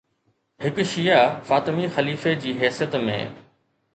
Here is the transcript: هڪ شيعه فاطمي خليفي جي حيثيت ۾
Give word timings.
هڪ 0.63 0.77
شيعه 0.91 1.27
فاطمي 1.49 1.85
خليفي 1.97 2.33
جي 2.47 2.57
حيثيت 2.63 2.99
۾ 3.07 3.21